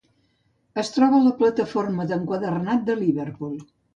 [0.83, 3.55] Es troba a la plataforma d'enquadernat de Liverpool.